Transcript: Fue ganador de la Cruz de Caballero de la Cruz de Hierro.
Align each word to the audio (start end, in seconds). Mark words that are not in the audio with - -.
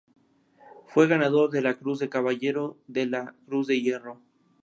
Fue 0.87 1.05
ganador 1.07 1.51
de 1.51 1.61
la 1.61 1.77
Cruz 1.77 1.99
de 1.99 2.09
Caballero 2.09 2.75
de 2.87 3.05
la 3.05 3.35
Cruz 3.45 3.67
de 3.67 3.79
Hierro. 3.81 4.19